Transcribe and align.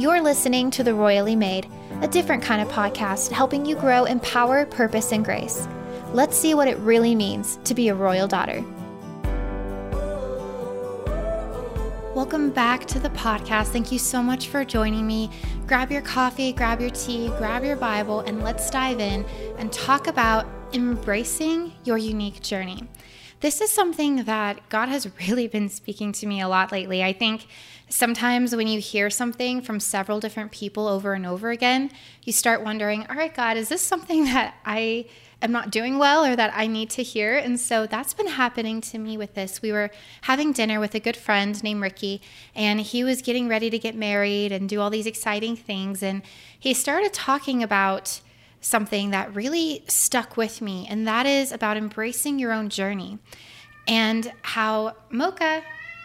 You're 0.00 0.22
listening 0.22 0.70
to 0.70 0.82
The 0.82 0.94
Royally 0.94 1.36
Made, 1.36 1.70
a 2.00 2.08
different 2.08 2.42
kind 2.42 2.62
of 2.62 2.68
podcast 2.68 3.30
helping 3.30 3.66
you 3.66 3.76
grow 3.76 4.06
in 4.06 4.18
power, 4.20 4.64
purpose, 4.64 5.12
and 5.12 5.22
grace. 5.22 5.68
Let's 6.14 6.38
see 6.38 6.54
what 6.54 6.68
it 6.68 6.78
really 6.78 7.14
means 7.14 7.58
to 7.64 7.74
be 7.74 7.88
a 7.88 7.94
royal 7.94 8.26
daughter. 8.26 8.64
Welcome 12.14 12.48
back 12.48 12.86
to 12.86 12.98
the 12.98 13.10
podcast. 13.10 13.72
Thank 13.72 13.92
you 13.92 13.98
so 13.98 14.22
much 14.22 14.48
for 14.48 14.64
joining 14.64 15.06
me. 15.06 15.28
Grab 15.66 15.92
your 15.92 16.00
coffee, 16.00 16.54
grab 16.54 16.80
your 16.80 16.88
tea, 16.88 17.28
grab 17.36 17.62
your 17.62 17.76
Bible, 17.76 18.20
and 18.20 18.42
let's 18.42 18.70
dive 18.70 19.00
in 19.00 19.26
and 19.58 19.70
talk 19.70 20.06
about 20.06 20.46
embracing 20.72 21.74
your 21.84 21.98
unique 21.98 22.40
journey. 22.40 22.88
This 23.40 23.62
is 23.62 23.70
something 23.70 24.24
that 24.24 24.68
God 24.68 24.90
has 24.90 25.08
really 25.26 25.48
been 25.48 25.70
speaking 25.70 26.12
to 26.12 26.26
me 26.26 26.42
a 26.42 26.48
lot 26.48 26.70
lately. 26.70 27.02
I 27.02 27.14
think 27.14 27.46
sometimes 27.88 28.54
when 28.54 28.66
you 28.66 28.80
hear 28.80 29.08
something 29.08 29.62
from 29.62 29.80
several 29.80 30.20
different 30.20 30.52
people 30.52 30.86
over 30.86 31.14
and 31.14 31.24
over 31.24 31.50
again, 31.50 31.90
you 32.22 32.34
start 32.34 32.62
wondering, 32.62 33.06
all 33.08 33.16
right, 33.16 33.34
God, 33.34 33.56
is 33.56 33.70
this 33.70 33.80
something 33.80 34.24
that 34.32 34.56
I 34.66 35.06
am 35.40 35.52
not 35.52 35.70
doing 35.70 35.96
well 35.96 36.22
or 36.22 36.36
that 36.36 36.52
I 36.54 36.66
need 36.66 36.90
to 36.90 37.02
hear. 37.02 37.34
And 37.34 37.58
so 37.58 37.86
that's 37.86 38.12
been 38.12 38.26
happening 38.26 38.82
to 38.82 38.98
me 38.98 39.16
with 39.16 39.32
this. 39.32 39.62
We 39.62 39.72
were 39.72 39.90
having 40.22 40.52
dinner 40.52 40.78
with 40.78 40.94
a 40.94 41.00
good 41.00 41.16
friend 41.16 41.62
named 41.62 41.80
Ricky, 41.80 42.20
and 42.54 42.78
he 42.78 43.02
was 43.04 43.22
getting 43.22 43.48
ready 43.48 43.70
to 43.70 43.78
get 43.78 43.94
married 43.94 44.52
and 44.52 44.68
do 44.68 44.82
all 44.82 44.90
these 44.90 45.06
exciting 45.06 45.56
things. 45.56 46.02
And 46.02 46.20
he 46.58 46.74
started 46.74 47.14
talking 47.14 47.62
about 47.62 48.20
something 48.60 49.10
that 49.10 49.34
really 49.34 49.84
stuck 49.88 50.36
with 50.36 50.60
me, 50.60 50.86
and 50.88 51.06
that 51.06 51.26
is 51.26 51.52
about 51.52 51.76
embracing 51.76 52.38
your 52.38 52.52
own 52.52 52.68
journey 52.68 53.18
and 53.86 54.32
how 54.42 54.94
Mocha, 55.10 55.62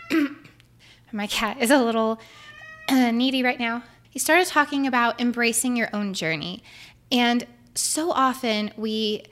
my 1.12 1.28
cat, 1.28 1.58
is 1.60 1.72
a 1.72 1.82
little 1.82 2.20
uh, 2.90 3.12
needy 3.12 3.44
right 3.44 3.60
now. 3.60 3.84
He 4.10 4.20
started 4.20 4.48
talking 4.48 4.88
about 4.88 5.20
embracing 5.20 5.76
your 5.76 5.90
own 5.94 6.14
journey. 6.14 6.64
And 7.12 7.46
so 7.76 8.12
often 8.12 8.72
we 8.78 9.26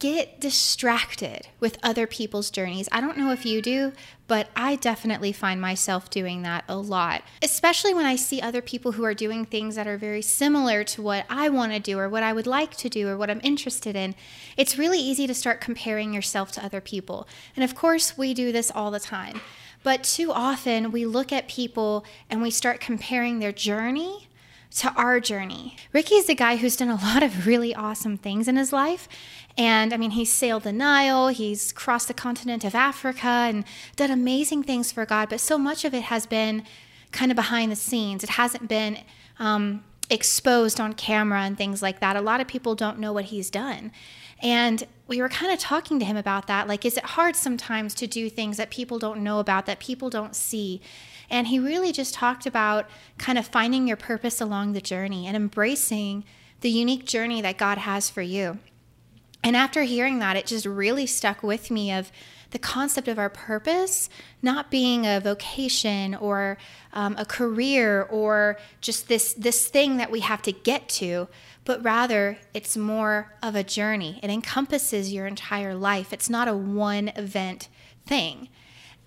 get 0.00 0.40
distracted 0.40 1.48
with 1.60 1.78
other 1.82 2.06
people's 2.06 2.50
journeys. 2.50 2.88
I 2.90 3.00
don't 3.00 3.16
know 3.16 3.30
if 3.30 3.46
you 3.46 3.62
do, 3.62 3.92
but 4.28 4.50
I 4.54 4.76
definitely 4.76 5.32
find 5.32 5.60
myself 5.60 6.10
doing 6.10 6.42
that 6.42 6.64
a 6.68 6.76
lot, 6.76 7.22
especially 7.42 7.94
when 7.94 8.04
I 8.04 8.14
see 8.14 8.40
other 8.40 8.60
people 8.60 8.92
who 8.92 9.04
are 9.04 9.14
doing 9.14 9.44
things 9.44 9.74
that 9.74 9.88
are 9.88 9.96
very 9.96 10.22
similar 10.22 10.84
to 10.84 11.02
what 11.02 11.24
I 11.30 11.48
want 11.48 11.72
to 11.72 11.80
do 11.80 11.98
or 11.98 12.08
what 12.08 12.22
I 12.22 12.34
would 12.34 12.46
like 12.46 12.76
to 12.76 12.90
do 12.90 13.08
or 13.08 13.16
what 13.16 13.30
I'm 13.30 13.40
interested 13.42 13.96
in. 13.96 14.14
It's 14.56 14.78
really 14.78 15.00
easy 15.00 15.26
to 15.26 15.34
start 15.34 15.62
comparing 15.62 16.12
yourself 16.12 16.52
to 16.52 16.64
other 16.64 16.82
people. 16.82 17.26
And 17.56 17.64
of 17.64 17.74
course, 17.74 18.18
we 18.18 18.34
do 18.34 18.52
this 18.52 18.70
all 18.70 18.90
the 18.90 19.00
time. 19.00 19.40
But 19.82 20.04
too 20.04 20.30
often 20.30 20.92
we 20.92 21.06
look 21.06 21.32
at 21.32 21.48
people 21.48 22.04
and 22.28 22.42
we 22.42 22.50
start 22.50 22.80
comparing 22.80 23.38
their 23.38 23.52
journey 23.52 24.28
to 24.70 24.92
our 24.94 25.18
journey. 25.18 25.76
Ricky 25.92 26.16
is 26.16 26.28
a 26.28 26.34
guy 26.34 26.56
who's 26.56 26.76
done 26.76 26.90
a 26.90 26.96
lot 26.96 27.22
of 27.22 27.46
really 27.46 27.74
awesome 27.74 28.18
things 28.18 28.48
in 28.48 28.56
his 28.56 28.72
life. 28.72 29.08
And 29.58 29.92
I 29.92 29.96
mean, 29.96 30.12
he's 30.12 30.32
sailed 30.32 30.62
the 30.62 30.72
Nile, 30.72 31.28
he's 31.28 31.72
crossed 31.72 32.06
the 32.06 32.14
continent 32.14 32.64
of 32.64 32.76
Africa, 32.76 33.26
and 33.26 33.64
done 33.96 34.12
amazing 34.12 34.62
things 34.62 34.92
for 34.92 35.04
God. 35.04 35.28
But 35.28 35.40
so 35.40 35.58
much 35.58 35.84
of 35.84 35.92
it 35.92 36.04
has 36.04 36.26
been 36.26 36.62
kind 37.10 37.32
of 37.32 37.36
behind 37.36 37.72
the 37.72 37.76
scenes. 37.76 38.22
It 38.22 38.30
hasn't 38.30 38.68
been 38.68 38.98
um, 39.40 39.82
exposed 40.10 40.78
on 40.78 40.92
camera 40.92 41.40
and 41.40 41.58
things 41.58 41.82
like 41.82 41.98
that. 41.98 42.14
A 42.14 42.20
lot 42.20 42.40
of 42.40 42.46
people 42.46 42.76
don't 42.76 43.00
know 43.00 43.12
what 43.12 43.26
he's 43.26 43.50
done. 43.50 43.90
And 44.40 44.84
we 45.08 45.20
were 45.20 45.28
kind 45.28 45.52
of 45.52 45.58
talking 45.58 45.98
to 45.98 46.04
him 46.04 46.16
about 46.16 46.46
that. 46.46 46.68
Like, 46.68 46.84
is 46.84 46.96
it 46.96 47.04
hard 47.04 47.34
sometimes 47.34 47.94
to 47.94 48.06
do 48.06 48.30
things 48.30 48.58
that 48.58 48.70
people 48.70 49.00
don't 49.00 49.24
know 49.24 49.40
about, 49.40 49.66
that 49.66 49.80
people 49.80 50.08
don't 50.08 50.36
see? 50.36 50.80
And 51.28 51.48
he 51.48 51.58
really 51.58 51.90
just 51.90 52.14
talked 52.14 52.46
about 52.46 52.88
kind 53.18 53.36
of 53.36 53.46
finding 53.46 53.88
your 53.88 53.96
purpose 53.96 54.40
along 54.40 54.72
the 54.72 54.80
journey 54.80 55.26
and 55.26 55.34
embracing 55.36 56.24
the 56.60 56.70
unique 56.70 57.04
journey 57.04 57.40
that 57.42 57.58
God 57.58 57.78
has 57.78 58.08
for 58.08 58.22
you. 58.22 58.58
And 59.42 59.56
after 59.56 59.82
hearing 59.82 60.18
that, 60.18 60.36
it 60.36 60.46
just 60.46 60.66
really 60.66 61.06
stuck 61.06 61.42
with 61.42 61.70
me 61.70 61.92
of 61.92 62.10
the 62.50 62.58
concept 62.58 63.08
of 63.08 63.18
our 63.18 63.28
purpose 63.28 64.08
not 64.42 64.70
being 64.70 65.06
a 65.06 65.20
vocation 65.20 66.14
or 66.14 66.56
um, 66.92 67.14
a 67.18 67.24
career 67.24 68.02
or 68.02 68.58
just 68.80 69.08
this 69.08 69.34
this 69.34 69.68
thing 69.68 69.98
that 69.98 70.10
we 70.10 70.20
have 70.20 70.40
to 70.42 70.52
get 70.52 70.88
to, 70.88 71.28
but 71.64 71.82
rather 71.84 72.38
it's 72.54 72.76
more 72.76 73.34
of 73.42 73.54
a 73.54 73.62
journey. 73.62 74.18
It 74.22 74.30
encompasses 74.30 75.12
your 75.12 75.26
entire 75.26 75.74
life. 75.74 76.12
It's 76.12 76.30
not 76.30 76.48
a 76.48 76.56
one 76.56 77.08
event 77.08 77.68
thing. 78.06 78.48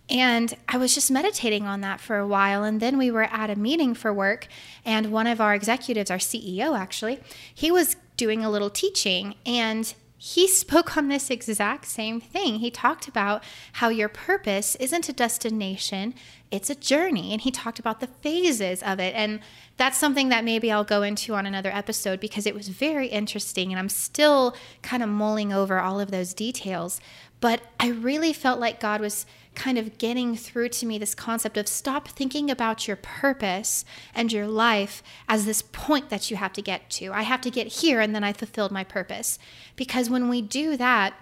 And 0.09 0.53
I 0.67 0.77
was 0.77 0.93
just 0.93 1.09
meditating 1.09 1.65
on 1.65 1.81
that 1.81 2.01
for 2.01 2.17
a 2.17 2.27
while. 2.27 2.65
And 2.65 2.81
then 2.81 2.97
we 2.97 3.09
were 3.09 3.23
at 3.23 3.49
a 3.49 3.55
meeting 3.55 3.93
for 3.93 4.13
work, 4.13 4.47
and 4.85 5.11
one 5.11 5.25
of 5.25 5.39
our 5.39 5.55
executives, 5.55 6.11
our 6.11 6.17
CEO 6.17 6.77
actually, 6.77 7.19
he 7.53 7.71
was 7.71 7.95
doing 8.17 8.43
a 8.43 8.51
little 8.51 8.69
teaching. 8.69 9.35
And 9.45 9.93
he 10.23 10.47
spoke 10.47 10.95
on 10.95 11.07
this 11.07 11.31
exact 11.31 11.87
same 11.87 12.21
thing. 12.21 12.59
He 12.59 12.69
talked 12.69 13.07
about 13.07 13.43
how 13.73 13.89
your 13.89 14.07
purpose 14.07 14.75
isn't 14.75 15.09
a 15.09 15.13
destination, 15.13 16.13
it's 16.51 16.69
a 16.69 16.75
journey. 16.75 17.31
And 17.31 17.41
he 17.41 17.49
talked 17.49 17.79
about 17.79 18.01
the 18.01 18.07
phases 18.07 18.83
of 18.83 18.99
it. 18.99 19.15
And 19.15 19.39
that's 19.77 19.97
something 19.97 20.29
that 20.29 20.43
maybe 20.43 20.71
I'll 20.71 20.83
go 20.83 21.01
into 21.01 21.33
on 21.33 21.45
another 21.45 21.71
episode 21.71 22.19
because 22.19 22.45
it 22.45 22.53
was 22.53 22.67
very 22.67 23.07
interesting. 23.07 23.71
And 23.71 23.79
I'm 23.79 23.89
still 23.89 24.55
kind 24.81 25.01
of 25.01 25.09
mulling 25.09 25.53
over 25.53 25.79
all 25.79 25.99
of 25.99 26.11
those 26.11 26.33
details. 26.33 26.99
But 27.39 27.61
I 27.79 27.89
really 27.89 28.33
felt 28.33 28.59
like 28.59 28.79
God 28.79 29.01
was 29.01 29.25
kind 29.55 29.77
of 29.77 29.97
getting 29.97 30.35
through 30.35 30.69
to 30.69 30.85
me 30.85 30.97
this 30.97 31.15
concept 31.15 31.57
of 31.57 31.67
stop 31.67 32.07
thinking 32.07 32.49
about 32.49 32.87
your 32.87 32.95
purpose 32.95 33.83
and 34.13 34.31
your 34.31 34.47
life 34.47 35.01
as 35.27 35.45
this 35.45 35.61
point 35.61 36.09
that 36.09 36.29
you 36.29 36.37
have 36.37 36.53
to 36.53 36.61
get 36.61 36.89
to. 36.89 37.11
I 37.11 37.23
have 37.23 37.41
to 37.41 37.49
get 37.49 37.67
here 37.67 37.99
and 37.99 38.13
then 38.13 38.23
I 38.23 38.31
fulfilled 38.33 38.71
my 38.71 38.83
purpose. 38.83 39.39
Because 39.75 40.09
when 40.09 40.29
we 40.29 40.41
do 40.41 40.77
that, 40.77 41.15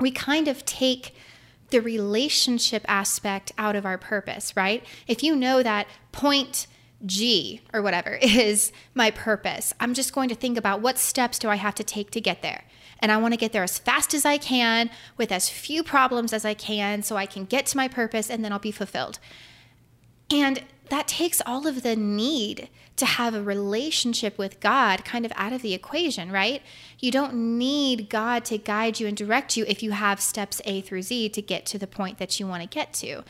we 0.00 0.10
kind 0.10 0.48
of 0.48 0.64
take 0.64 1.14
the 1.72 1.80
relationship 1.80 2.84
aspect 2.86 3.50
out 3.58 3.74
of 3.74 3.84
our 3.84 3.98
purpose, 3.98 4.56
right? 4.56 4.84
If 5.08 5.22
you 5.22 5.34
know 5.34 5.62
that 5.62 5.88
point 6.12 6.68
G 7.04 7.60
or 7.72 7.82
whatever 7.82 8.14
is 8.22 8.72
my 8.94 9.10
purpose, 9.10 9.74
I'm 9.80 9.94
just 9.94 10.12
going 10.12 10.28
to 10.28 10.36
think 10.36 10.56
about 10.56 10.80
what 10.80 10.98
steps 10.98 11.38
do 11.38 11.48
I 11.48 11.56
have 11.56 11.74
to 11.74 11.84
take 11.84 12.10
to 12.12 12.20
get 12.20 12.42
there 12.42 12.62
and 13.02 13.10
I 13.10 13.16
want 13.16 13.34
to 13.34 13.38
get 13.38 13.52
there 13.52 13.64
as 13.64 13.78
fast 13.78 14.14
as 14.14 14.24
I 14.24 14.38
can 14.38 14.88
with 15.16 15.32
as 15.32 15.50
few 15.50 15.82
problems 15.82 16.32
as 16.32 16.44
I 16.44 16.54
can 16.54 17.02
so 17.02 17.16
I 17.16 17.26
can 17.26 17.44
get 17.44 17.66
to 17.66 17.76
my 17.76 17.88
purpose 17.88 18.30
and 18.30 18.44
then 18.44 18.52
I'll 18.52 18.60
be 18.60 18.70
fulfilled. 18.70 19.18
And 20.30 20.62
that 20.92 21.08
takes 21.08 21.40
all 21.46 21.66
of 21.66 21.82
the 21.82 21.96
need 21.96 22.68
to 22.96 23.06
have 23.06 23.34
a 23.34 23.42
relationship 23.42 24.36
with 24.36 24.60
God 24.60 25.06
kind 25.06 25.24
of 25.24 25.32
out 25.36 25.54
of 25.54 25.62
the 25.62 25.72
equation, 25.72 26.30
right? 26.30 26.60
You 27.00 27.10
don't 27.10 27.56
need 27.56 28.10
God 28.10 28.44
to 28.44 28.58
guide 28.58 29.00
you 29.00 29.06
and 29.06 29.16
direct 29.16 29.56
you 29.56 29.64
if 29.66 29.82
you 29.82 29.92
have 29.92 30.20
steps 30.20 30.60
A 30.66 30.82
through 30.82 31.00
Z 31.00 31.30
to 31.30 31.40
get 31.40 31.64
to 31.64 31.78
the 31.78 31.86
point 31.86 32.18
that 32.18 32.38
you 32.38 32.46
want 32.46 32.62
to 32.62 32.68
get 32.68 32.92
to. 32.94 33.24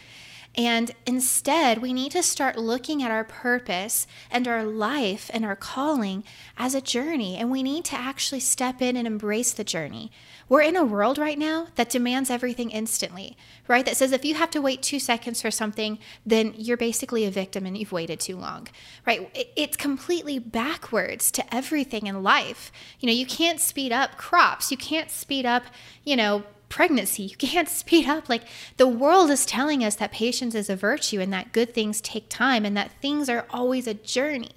And 0.54 0.90
instead, 1.06 1.80
we 1.80 1.94
need 1.94 2.12
to 2.12 2.22
start 2.22 2.58
looking 2.58 3.02
at 3.02 3.10
our 3.10 3.24
purpose 3.24 4.06
and 4.30 4.46
our 4.46 4.64
life 4.64 5.30
and 5.32 5.46
our 5.46 5.56
calling 5.56 6.24
as 6.58 6.74
a 6.74 6.82
journey. 6.82 7.36
And 7.36 7.50
we 7.50 7.62
need 7.62 7.86
to 7.86 7.96
actually 7.96 8.40
step 8.40 8.82
in 8.82 8.96
and 8.96 9.06
embrace 9.06 9.52
the 9.52 9.64
journey. 9.64 10.12
We're 10.50 10.60
in 10.60 10.76
a 10.76 10.84
world 10.84 11.16
right 11.16 11.38
now 11.38 11.68
that 11.76 11.88
demands 11.88 12.28
everything 12.28 12.70
instantly, 12.70 13.38
right? 13.66 13.86
That 13.86 13.96
says 13.96 14.12
if 14.12 14.26
you 14.26 14.34
have 14.34 14.50
to 14.50 14.60
wait 14.60 14.82
two 14.82 15.00
seconds 15.00 15.40
for 15.40 15.50
something, 15.50 15.98
then 16.26 16.52
you're 16.58 16.76
basically 16.76 17.24
a 17.24 17.30
victim 17.30 17.64
and 17.64 17.78
you've 17.78 17.92
waited 17.92 18.20
too 18.20 18.36
long, 18.36 18.68
right? 19.06 19.30
It's 19.56 19.78
completely 19.78 20.38
backwards 20.38 21.30
to 21.30 21.54
everything 21.54 22.06
in 22.06 22.22
life. 22.22 22.70
You 23.00 23.06
know, 23.06 23.14
you 23.14 23.24
can't 23.24 23.60
speed 23.60 23.92
up 23.92 24.18
crops, 24.18 24.70
you 24.70 24.76
can't 24.76 25.10
speed 25.10 25.46
up, 25.46 25.62
you 26.04 26.16
know, 26.16 26.42
pregnancy. 26.72 27.24
You 27.24 27.36
can't 27.36 27.68
speed 27.82 28.08
up. 28.08 28.28
Like 28.28 28.42
the 28.78 28.88
world 28.88 29.30
is 29.30 29.46
telling 29.46 29.84
us 29.84 29.94
that 29.96 30.10
patience 30.10 30.54
is 30.54 30.70
a 30.70 30.76
virtue 30.76 31.20
and 31.20 31.32
that 31.32 31.52
good 31.52 31.74
things 31.74 32.00
take 32.00 32.28
time 32.28 32.64
and 32.64 32.76
that 32.76 32.90
things 33.00 33.28
are 33.28 33.46
always 33.50 33.86
a 33.86 33.94
journey. 33.94 34.54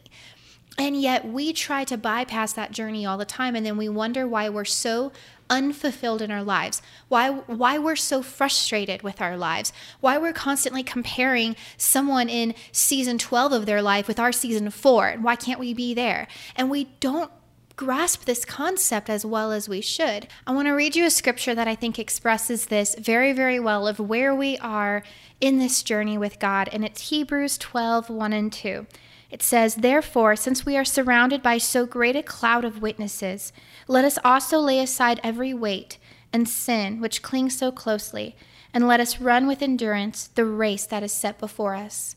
And 0.78 1.00
yet 1.00 1.25
we 1.25 1.54
try 1.54 1.84
to 1.86 1.98
bypass 1.98 2.54
that 2.54 2.72
journey 2.72 3.06
all 3.06 3.18
the 3.18 3.25
time 3.25 3.56
and 3.56 3.66
then 3.66 3.78
we 3.78 3.88
wonder 3.88 4.28
why 4.28 4.50
we're 4.50 4.66
so 4.66 5.12
unfulfilled 5.50 6.22
in 6.22 6.31
our 6.31 6.44
lives. 6.44 6.81
Why 7.07 7.30
why 7.30 7.78
we're 7.78 7.95
so 7.95 8.22
frustrated 8.22 9.04
with 9.04 9.22
our 9.22 9.38
lives. 9.38 9.72
Why 10.00 10.18
we're 10.18 10.34
constantly 10.34 10.84
comparing 10.84 11.56
someone 11.78 12.30
in 12.30 12.56
season 12.72 13.18
12 13.18 13.51
of 13.51 13.66
their 13.66 13.81
life 13.81 14.07
with 14.07 14.19
our 14.19 14.31
season 14.31 14.69
4 14.69 15.07
and 15.10 15.24
why 15.24 15.36
can't 15.36 15.60
we 15.60 15.74
be 15.74 15.94
there? 15.94 16.28
And 16.56 16.69
we 16.69 16.86
don't 17.00 17.31
grasp 17.75 18.25
this 18.25 18.45
concept 18.45 19.10
as 19.10 19.25
well 19.25 19.51
as 19.51 19.68
we 19.68 19.81
should. 19.81 20.27
I 20.48 20.54
want 20.54 20.68
to 20.68 20.72
read 20.72 20.95
you 20.95 21.06
a 21.06 21.10
scripture 21.10 21.54
that 21.56 21.68
I 21.68 21.75
think 21.75 22.00
expresses 22.00 22.68
this 22.68 22.95
very, 22.98 23.33
very 23.33 23.60
well 23.60 23.88
of 23.88 24.00
where 24.00 24.33
we 24.33 24.57
are 24.60 25.04
in 25.42 25.60
this 25.60 25.83
journey 25.83 26.18
with 26.18 26.39
God, 26.39 26.69
and 26.72 26.86
it's 26.86 27.10
Hebrews 27.10 27.57
12 27.57 28.10
1 28.10 28.33
and 28.33 28.51
2. 28.51 28.88
It 29.30 29.44
says, 29.44 29.75
Therefore, 29.75 30.36
since 30.36 30.66
we 30.66 30.77
are 30.77 30.86
surrounded 30.86 31.42
by 31.42 31.57
so 31.57 31.86
great 31.86 32.16
a 32.16 32.24
cloud 32.24 32.63
of 32.63 32.81
witnesses, 32.81 33.51
let 33.88 34.06
us 34.06 34.18
also 34.24 34.60
lay 34.60 34.80
aside 34.80 35.19
every 35.24 35.54
weight 35.54 35.98
and 36.31 36.48
sin 36.48 37.01
which 37.01 37.22
clings 37.22 37.57
so 37.57 37.72
closely, 37.72 38.36
and 38.74 38.88
let 38.88 39.00
us 39.00 39.19
run 39.19 39.48
with 39.48 39.62
endurance 39.62 40.27
the 40.27 40.45
race 40.45 40.86
that 40.86 41.04
is 41.04 41.12
set 41.12 41.39
before 41.39 41.75
us. 41.75 42.16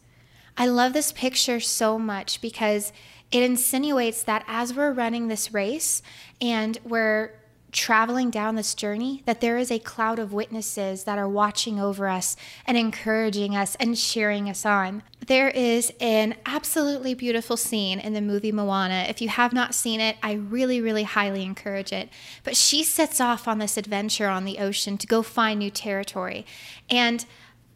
I 0.57 0.67
love 0.67 0.93
this 0.93 1.13
picture 1.13 1.61
so 1.61 2.01
much 2.01 2.41
because 2.41 2.93
it 3.31 3.43
insinuates 3.43 4.23
that 4.23 4.45
as 4.47 4.75
we're 4.75 4.93
running 4.93 5.29
this 5.29 5.53
race 5.53 6.03
and 6.41 6.79
we're 6.85 7.33
traveling 7.71 8.31
down 8.31 8.55
this 8.55 8.75
journey 8.75 9.23
that 9.27 9.41
there 9.41 9.59
is 9.59 9.71
a 9.71 9.79
cloud 9.79 10.19
of 10.19 10.33
witnesses 10.33 11.05
that 11.05 11.19
are 11.19 11.29
watching 11.29 11.79
over 11.79 12.09
us 12.09 12.35
and 12.67 12.79
encouraging 12.79 13.55
us 13.55 13.75
and 13.77 13.97
cheering 13.97 14.49
us 14.49 14.65
on. 14.65 15.03
There 15.27 15.51
is 15.51 15.93
an 16.01 16.37
absolutely 16.47 17.13
beautiful 17.13 17.59
scene 17.59 18.01
in 18.01 18.15
the 18.15 18.23
movie 18.23 18.53
Moana. 18.53 19.05
If 19.09 19.21
you 19.21 19.29
have 19.29 19.53
not 19.53 19.75
seen 19.75 20.01
it, 20.01 20.17
I 20.23 20.33
really, 20.33 20.81
really 20.81 21.03
highly 21.03 21.43
encourage 21.43 21.93
it. 21.93 22.09
But 22.43 22.57
she 22.57 22.83
sets 22.83 23.21
off 23.21 23.47
on 23.47 23.59
this 23.59 23.77
adventure 23.77 24.29
on 24.29 24.47
the 24.47 24.59
ocean 24.59 24.97
to 24.97 25.07
go 25.07 25.23
find 25.23 25.59
new 25.59 25.71
territory. 25.71 26.47
And 26.89 27.27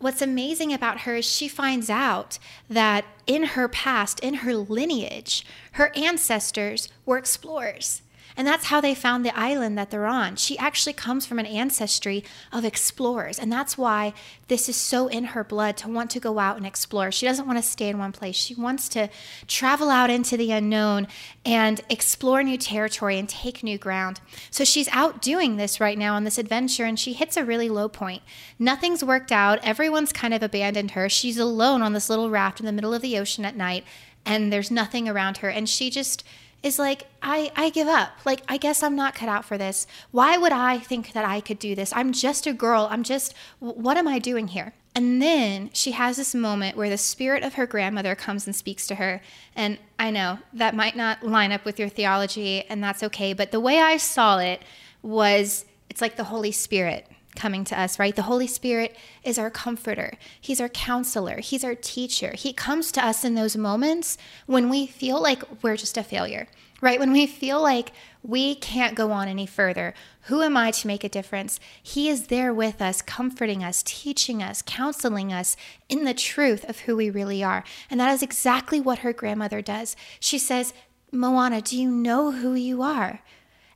what's 0.03 0.23
amazing 0.23 0.73
about 0.73 1.01
her 1.03 1.17
is 1.17 1.25
she 1.25 1.49
finds 1.49 1.89
out 1.89 2.39
that 2.69 3.05
in 3.27 3.45
her 3.45 3.69
past, 3.69 4.21
in 4.21 4.35
her 4.35 4.55
lineage, 4.55 5.47
her 5.73 5.93
ancestors 5.97 6.89
were 7.07 7.19
explorers. 7.19 8.03
And 8.37 8.47
that's 8.47 8.67
how 8.67 8.81
they 8.81 8.95
found 8.95 9.25
the 9.25 9.39
island 9.39 9.77
that 9.79 9.91
they're 9.91 10.07
on. 10.07 10.37
She 10.37 10.57
actually 10.59 10.93
comes 10.93 11.27
from 11.27 11.39
an 11.39 11.47
ancestry 11.47 12.25
of 12.53 12.65
explorers. 12.65 13.39
And 13.39 13.53
that's 13.53 13.77
why 13.77 14.15
this 14.49 14.69
is 14.69 14.77
so 14.77 15.07
in 15.09 15.25
her 15.25 15.45
blood 15.45 15.77
to 15.79 15.89
want 15.89 16.11
to 16.13 16.21
go 16.21 16.39
out 16.39 16.57
and 16.57 16.67
explore. 16.67 17.13
She 17.13 17.27
doesn't 17.27 17.47
want 17.47 17.59
to 17.59 17.63
stay 17.63 17.89
in 17.89 17.99
one 17.99 18.13
place. 18.13 18.37
She 18.37 18.55
wants 18.55 18.89
to 18.91 19.09
travel 19.47 19.91
out 19.91 20.11
into 20.11 20.37
the 20.37 20.53
unknown 20.53 21.09
and 21.45 21.81
explore 21.89 22.43
new 22.43 22.59
territory 22.59 23.19
and 23.19 23.29
take 23.29 23.63
new 23.63 23.79
ground. 23.79 24.21
So 24.51 24.65
she's 24.65 24.89
out 24.93 25.21
doing 25.21 25.57
this 25.57 25.81
right 25.81 25.99
now 25.99 26.15
on 26.15 26.25
this 26.25 26.39
adventure 26.39 26.85
and 26.85 26.99
she 26.99 27.13
hits 27.13 27.37
a 27.37 27.45
really 27.45 27.69
low 27.69 27.89
point. 27.89 28.23
Nothing's 28.59 29.05
worked 29.05 29.33
out. 29.33 29.59
Everyone's 29.63 30.13
kind 30.13 30.35
of 30.35 30.43
abandoned 30.43 30.93
her. 30.93 31.09
She's 31.09 31.39
alone 31.39 31.83
on 31.83 31.93
this 31.93 32.09
little 32.09 32.31
raft 32.31 32.61
in 32.61 32.67
the 32.67 32.73
middle 32.73 32.95
of 32.95 33.03
the 33.03 33.19
ocean 33.19 33.45
at 33.45 33.57
night 33.57 33.85
and 34.25 34.53
there's 34.53 34.71
nothing 34.71 35.09
around 35.09 35.39
her. 35.39 35.49
And 35.49 35.69
she 35.69 35.91
just 35.91 36.25
is 36.63 36.79
like, 36.79 37.07
I, 37.23 37.51
I 37.57 37.71
give 37.71 37.89
up. 37.89 38.11
Like, 38.25 38.43
I 38.49 38.57
guess 38.57 38.83
I'm 38.83 38.97
not 38.97 39.15
cut 39.15 39.29
out 39.29 39.45
for 39.45 39.59
this. 39.59 39.87
Why 40.11 40.37
would 40.37 40.53
I 40.53 40.79
think 40.79 41.13
that 41.13 41.25
I 41.25 41.41
could 41.41 41.59
do 41.59 41.75
this? 41.75 41.93
I'm 41.95 42.13
just 42.13 42.47
a 42.47 42.53
girl. 42.53 42.89
I'm 42.91 43.03
just, 43.03 43.35
what 43.59 43.97
am 43.97 44.07
I 44.07 44.19
doing 44.19 44.49
here? 44.49 44.75
And 44.95 45.23
then 45.23 45.71
she 45.73 45.93
has 45.93 46.17
this 46.17 46.35
moment 46.35 46.77
where 46.77 46.91
the 46.91 46.99
spirit 46.99 47.43
of 47.43 47.55
her 47.55 47.67
grandmother 47.67 48.15
comes 48.15 48.47
and 48.47 48.55
speaks 48.55 48.87
to 48.89 48.97
her. 48.97 49.23
And 49.57 49.79
I 49.99 50.11
know 50.11 50.39
that 50.53 50.75
might 50.75 50.97
not 50.97 51.25
line 51.25 51.51
up 51.51 51.65
with 51.65 51.79
your 51.79 51.89
theology, 51.89 52.63
and 52.69 52.85
that's 52.85 53.03
okay. 53.03 53.33
But 53.33 53.53
the 53.53 53.61
way 53.61 53.81
I 53.81 53.97
saw 53.97 54.39
it 54.39 54.63
was 55.01 55.65
it's 55.89 56.01
like 56.01 56.17
the 56.17 56.25
Holy 56.25 56.53
Spirit 56.53 57.07
coming 57.35 57.65
to 57.65 57.81
us, 57.81 57.99
right? 57.99 58.15
The 58.15 58.23
Holy 58.23 58.47
Spirit 58.47 58.97
is 59.23 59.39
our 59.39 59.51
comforter. 59.51 60.15
He's 60.41 60.61
our 60.61 60.69
counselor. 60.69 61.41
He's 61.41 61.65
our 61.65 61.75
teacher. 61.75 62.33
He 62.35 62.53
comes 62.53 62.93
to 62.93 63.05
us 63.05 63.25
in 63.25 63.35
those 63.35 63.57
moments 63.57 64.19
when 64.47 64.69
we 64.69 64.87
feel 64.87 65.21
like 65.21 65.43
we're 65.63 65.77
just 65.77 65.97
a 65.97 66.03
failure, 66.03 66.47
right? 66.81 67.01
When 67.01 67.13
we 67.13 67.27
feel 67.27 67.63
like 67.63 67.93
we 68.23 68.55
can't 68.55 68.95
go 68.95 69.11
on 69.11 69.29
any 69.29 69.47
further. 69.47 69.95
Who 70.27 70.43
am 70.43 70.57
I 70.57 70.71
to 70.73 70.87
make 70.87 71.03
a 71.03 71.09
difference? 71.09 71.59
He 71.83 72.09
is 72.09 72.29
there 72.29 72.55
with 72.55 72.81
us, 72.81 73.03
comforting 73.03 73.65
us, 73.65 73.83
teaching 73.85 74.43
us, 74.43 74.63
counseling 74.65 75.33
us 75.33 75.57
in 75.89 76.05
the 76.05 76.15
truth 76.15 76.69
of 76.69 76.81
who 76.81 76.97
we 76.97 77.11
really 77.11 77.43
are. 77.43 77.65
And 77.91 77.99
that 77.99 78.13
is 78.13 78.23
exactly 78.23 78.81
what 78.81 79.01
her 79.01 79.13
grandmother 79.13 79.61
does. 79.63 79.97
She 80.21 80.39
says, 80.39 80.73
Moana, 81.11 81.61
do 81.61 81.77
you 81.77 81.91
know 81.91 82.31
who 82.31 82.55
you 82.55 82.83
are? 82.83 83.21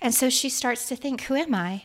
And 0.00 0.14
so 0.14 0.30
she 0.30 0.48
starts 0.48 0.86
to 0.88 0.96
think, 0.96 1.22
Who 1.22 1.34
am 1.34 1.54
I? 1.54 1.84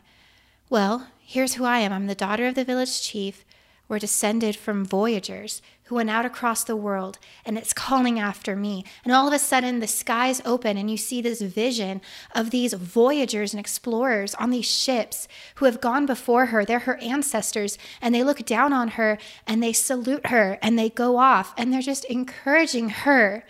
Well, 0.69 1.07
Here's 1.31 1.53
who 1.53 1.63
I 1.63 1.79
am 1.79 1.93
I'm 1.93 2.07
the 2.07 2.13
daughter 2.13 2.45
of 2.45 2.55
the 2.55 2.65
village 2.65 3.01
chief. 3.01 3.45
We're 3.87 3.99
descended 3.99 4.53
from 4.53 4.83
voyagers 4.83 5.61
who 5.85 5.95
went 5.95 6.09
out 6.09 6.25
across 6.25 6.65
the 6.65 6.75
world, 6.75 7.19
and 7.45 7.57
it's 7.57 7.71
calling 7.71 8.19
after 8.19 8.53
me. 8.53 8.83
And 9.05 9.13
all 9.13 9.29
of 9.29 9.33
a 9.33 9.39
sudden, 9.39 9.79
the 9.79 9.87
skies 9.87 10.41
open, 10.43 10.75
and 10.75 10.91
you 10.91 10.97
see 10.97 11.21
this 11.21 11.41
vision 11.41 12.01
of 12.35 12.51
these 12.51 12.73
voyagers 12.73 13.53
and 13.53 13.61
explorers 13.61 14.35
on 14.35 14.49
these 14.49 14.69
ships 14.69 15.29
who 15.55 15.63
have 15.63 15.79
gone 15.79 16.05
before 16.05 16.47
her. 16.47 16.65
They're 16.65 16.79
her 16.79 16.97
ancestors, 16.97 17.77
and 18.01 18.13
they 18.13 18.25
look 18.25 18.45
down 18.45 18.73
on 18.73 18.89
her 18.89 19.17
and 19.47 19.63
they 19.63 19.71
salute 19.71 20.25
her 20.25 20.59
and 20.61 20.77
they 20.77 20.89
go 20.89 21.15
off, 21.15 21.53
and 21.55 21.71
they're 21.71 21.81
just 21.81 22.03
encouraging 22.05 22.89
her 22.89 23.45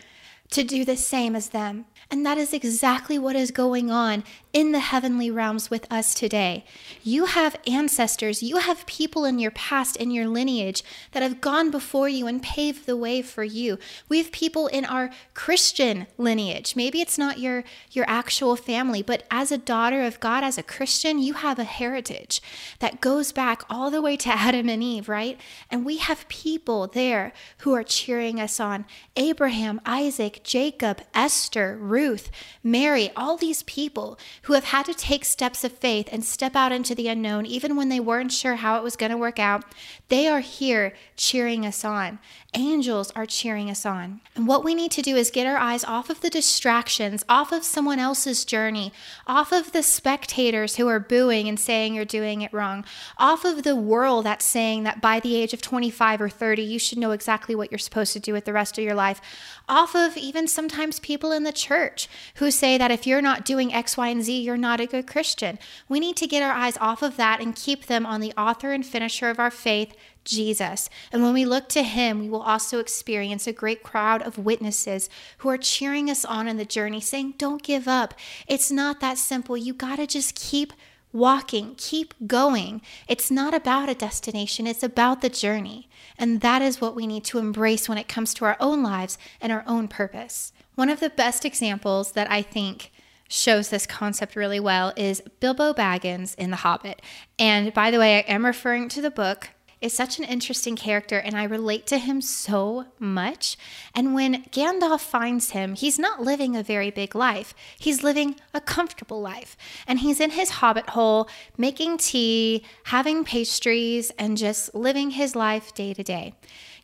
to 0.52 0.64
do 0.64 0.86
the 0.86 0.98
same 0.98 1.36
as 1.36 1.50
them. 1.50 1.86
And 2.12 2.26
that 2.26 2.38
is 2.38 2.54
exactly 2.54 3.18
what 3.18 3.38
is 3.38 3.52
going 3.52 3.90
on 3.90 4.26
in 4.52 4.74
the 4.74 4.80
heavenly 4.80 5.32
realms 5.32 5.70
with 5.70 5.90
us 5.90 6.14
today. 6.14 6.66
You 7.04 7.26
have 7.26 7.56
ancestors, 7.66 8.44
you 8.44 8.58
have 8.58 8.86
people 8.86 9.24
in 9.24 9.40
your 9.40 9.52
past, 9.52 9.96
in 9.96 10.12
your 10.12 10.28
lineage 10.28 10.84
that 11.14 11.24
have 11.24 11.40
gone 11.40 11.72
before 11.72 12.10
you 12.10 12.28
and 12.28 12.44
paved 12.44 12.86
the 12.86 12.98
way 12.98 13.22
for 13.22 13.46
you. 13.46 13.80
We 14.10 14.18
have 14.18 14.32
people 14.34 14.68
in 14.68 14.84
our 14.84 15.10
Christian 15.34 16.06
lineage. 16.18 16.76
Maybe 16.76 17.00
it's 17.00 17.18
not 17.18 17.40
your, 17.40 17.64
your 17.92 18.04
actual 18.10 18.58
family, 18.58 19.02
but 19.02 19.24
as 19.32 19.52
a 19.52 19.58
daughter 19.58 20.04
of 20.04 20.20
God, 20.20 20.44
as 20.44 20.58
a 20.58 20.64
Christian, 20.64 21.18
you 21.18 21.36
have 21.36 21.60
a 21.60 21.64
heritage 21.64 22.42
that 22.80 23.00
goes 23.00 23.32
back 23.32 23.64
all 23.70 23.90
the 23.90 24.02
way 24.02 24.18
to 24.18 24.30
Adam 24.42 24.68
and 24.68 24.84
Eve, 24.84 25.08
right? 25.08 25.40
And 25.70 25.86
we 25.86 25.98
have 25.98 26.28
people 26.28 26.88
there 26.88 27.32
who 27.60 27.74
are 27.74 27.84
cheering 27.84 28.42
us 28.42 28.60
on 28.60 28.84
Abraham, 29.16 29.80
Isaac, 29.86 30.42
Jacob, 30.44 31.02
Esther, 31.14 31.78
Ruth, 32.02 32.32
Mary, 32.64 33.12
all 33.16 33.38
these 33.38 33.62
people 33.64 34.18
who 34.44 34.54
have 34.54 34.64
had 34.66 34.88
to 34.88 34.94
take 34.96 35.24
steps 35.24 35.64
of 35.64 35.72
faith 35.72 36.10
and 36.12 36.26
step 36.26 36.56
out 36.56 36.72
into 36.72 36.96
the 36.96 37.08
unknown, 37.08 37.46
even 37.46 37.76
when 37.76 37.90
they 37.90 38.00
weren't 38.00 38.32
sure 38.32 38.56
how 38.56 38.76
it 38.78 38.84
was 38.84 38.96
going 38.96 39.12
to 39.12 39.18
work 39.18 39.38
out, 39.38 39.64
they 40.10 40.28
are 40.28 40.40
here 40.40 40.94
cheering 41.16 41.64
us 41.64 41.86
on. 41.86 42.18
Angels 42.56 43.12
are 43.16 43.28
cheering 43.28 43.70
us 43.70 43.86
on. 43.86 44.20
And 44.36 44.48
what 44.48 44.64
we 44.64 44.74
need 44.74 44.92
to 44.94 45.04
do 45.04 45.16
is 45.16 45.30
get 45.30 45.46
our 45.46 45.58
eyes 45.58 45.84
off 45.86 46.10
of 46.10 46.22
the 46.22 46.30
distractions, 46.30 47.24
off 47.30 47.52
of 47.52 47.64
someone 47.64 48.00
else's 48.00 48.44
journey, 48.44 48.92
off 49.28 49.52
of 49.54 49.72
the 49.72 49.84
spectators 49.84 50.78
who 50.78 50.88
are 50.88 51.00
booing 51.00 51.48
and 51.48 51.60
saying 51.60 51.94
you're 51.94 52.04
doing 52.04 52.42
it 52.42 52.52
wrong, 52.52 52.84
off 53.20 53.46
of 53.46 53.62
the 53.62 53.76
world 53.76 54.26
that's 54.26 54.44
saying 54.44 54.84
that 54.84 55.02
by 55.02 55.20
the 55.20 55.36
age 55.36 55.54
of 55.54 55.62
25 55.62 56.20
or 56.20 56.30
30, 56.30 56.64
you 56.64 56.80
should 56.80 56.98
know 56.98 57.12
exactly 57.12 57.54
what 57.54 57.72
you're 57.72 57.78
supposed 57.78 58.14
to 58.14 58.20
do 58.20 58.34
with 58.34 58.46
the 58.46 58.54
rest 58.54 58.78
of 58.78 58.84
your 58.84 58.96
life, 58.96 59.22
off 59.70 59.96
of 59.96 60.18
even 60.18 60.48
sometimes 60.48 61.00
people 61.00 61.32
in 61.32 61.44
the 61.44 61.54
church 61.54 61.91
who 62.36 62.52
say 62.52 62.78
that 62.78 62.92
if 62.92 63.08
you're 63.08 63.22
not 63.22 63.46
doing 63.46 63.74
X, 63.74 63.98
Y, 63.98 64.08
and 64.08 64.24
Z, 64.24 64.42
you're 64.42 64.58
not 64.58 64.80
a 64.80 64.86
good 64.86 65.08
Christian. 65.08 65.60
We 65.90 66.00
need 66.00 66.16
to 66.18 66.28
get 66.28 66.44
our 66.44 66.54
eyes 66.54 66.78
off 66.78 67.02
of 67.02 67.18
that 67.18 67.42
and 67.42 67.56
keep 67.56 67.86
them 67.86 68.06
on 68.06 68.22
the 68.22 68.34
author 68.38 68.72
and 68.72 68.86
finisher 68.86 69.30
of 69.30 69.40
our 69.40 69.52
faith, 69.52 69.94
Jesus. 70.24 70.90
And 71.12 71.24
when 71.24 71.34
we 71.34 71.46
look 71.46 71.68
to 71.70 71.84
him, 71.84 72.20
we 72.20 72.30
will 72.30 72.42
also 72.42 72.80
experience 72.80 73.48
a 73.48 73.54
great 73.54 73.84
crowd 73.84 74.22
of 74.22 74.38
witnesses 74.38 75.10
who 75.40 75.50
are 75.50 75.58
cheering 75.58 76.10
us 76.10 76.24
on 76.24 76.48
in 76.48 76.58
the 76.58 76.66
journey, 76.66 77.02
saying, 77.02 77.36
Don't 77.38 77.64
give 77.64 77.88
up. 77.88 78.14
It's 78.48 78.72
not 78.72 79.00
that 79.00 79.18
simple. 79.18 79.58
You 79.58 79.74
got 79.74 79.98
to 79.98 80.08
just 80.08 80.36
keep 80.36 80.74
walking, 81.14 81.76
keep 81.78 82.14
going. 82.26 82.82
It's 83.08 83.32
not 83.32 83.54
about 83.54 83.90
a 83.90 83.96
destination, 83.96 84.68
it's 84.68 84.84
about 84.84 85.22
the 85.22 85.30
journey. 85.30 85.90
And 86.18 86.42
that 86.42 86.62
is 86.62 86.80
what 86.80 86.96
we 86.96 87.08
need 87.08 87.24
to 87.26 87.40
embrace 87.40 87.90
when 87.90 87.98
it 87.98 88.08
comes 88.08 88.34
to 88.36 88.46
our 88.46 88.58
own 88.60 88.84
lives 88.84 89.18
and 89.40 89.52
our 89.52 89.64
own 89.68 89.88
purpose. 89.88 90.54
One 90.76 90.90
of 90.90 91.00
the 91.00 91.10
best 91.10 91.46
examples 91.46 92.14
that 92.14 92.32
I 92.32 92.42
think 92.42 92.92
shows 93.28 93.70
this 93.70 93.86
concept 93.86 94.36
really 94.36 94.60
well 94.60 94.94
is 94.96 95.22
Bilbo 95.40 95.74
Baggins 95.74 96.36
in 96.36 96.50
The 96.50 96.58
Hobbit. 96.58 97.02
And 97.40 97.74
by 97.74 97.92
the 97.92 98.00
way, 98.00 98.18
I 98.18 98.20
am 98.22 98.46
referring 98.46 98.90
to 98.90 99.02
the 99.02 99.12
book 99.12 99.50
is 99.82 99.94
such 99.94 100.20
an 100.20 100.26
interesting 100.26 100.76
character 100.76 101.18
and 101.18 101.36
I 101.36 101.44
relate 101.44 101.88
to 101.88 101.98
him 101.98 102.22
so 102.22 102.86
much. 103.00 103.58
And 103.96 104.14
when 104.14 104.44
Gandalf 104.46 105.02
finds 105.02 105.50
him, 105.50 105.76
he's 105.76 105.98
not 105.98 106.22
living 106.22 106.56
a 106.56 106.64
very 106.64 106.92
big 106.92 107.16
life. 107.16 107.56
He's 107.80 108.04
living 108.04 108.36
a 108.54 108.62
comfortable 108.62 109.20
life. 109.20 109.58
And 109.88 110.00
he's 110.00 110.20
in 110.20 110.32
his 110.32 110.52
hobbit 110.52 110.92
hole, 110.92 111.28
making 111.58 111.98
tea, 111.98 112.64
having 112.86 113.24
pastries, 113.24 114.12
and 114.20 114.38
just 114.38 114.76
living 114.76 115.12
his 115.12 115.36
life 115.36 115.74
day 115.74 115.96
to 115.96 116.04
day. 116.04 116.36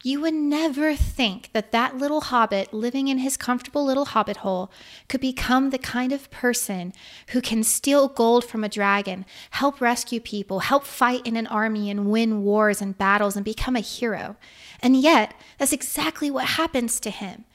You 0.03 0.21
would 0.21 0.33
never 0.33 0.95
think 0.95 1.49
that 1.53 1.71
that 1.71 1.97
little 1.97 2.21
hobbit 2.21 2.71
living 2.71 3.07
in 3.07 3.17
his 3.17 3.35
comfortable 3.35 3.83
little 3.83 4.05
hobbit 4.05 4.37
hole 4.37 4.71
could 5.09 5.21
become 5.21 5.69
the 5.69 5.79
kind 5.79 6.11
of 6.11 6.29
person 6.29 6.93
who 7.29 7.41
can 7.41 7.63
steal 7.63 8.07
gold 8.07 8.45
from 8.45 8.63
a 8.63 8.69
dragon, 8.69 9.25
help 9.51 9.81
rescue 9.81 10.19
people, 10.19 10.59
help 10.59 10.85
fight 10.85 11.25
in 11.25 11.35
an 11.35 11.47
army 11.47 11.89
and 11.89 12.11
win 12.11 12.43
wars 12.43 12.81
and 12.81 12.97
battles 12.97 13.35
and 13.35 13.43
become 13.43 13.75
a 13.75 13.81
hero. 13.81 14.35
And 14.81 14.95
yet, 14.95 15.33
that's 15.57 15.73
exactly 15.73 16.29
what 16.29 16.45
happens 16.45 16.99
to 16.99 17.09
him. 17.09 17.45